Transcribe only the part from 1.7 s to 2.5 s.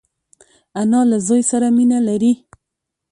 مینه لري